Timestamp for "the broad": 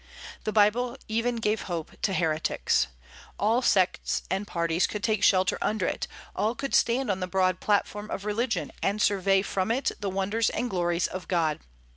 7.19-7.59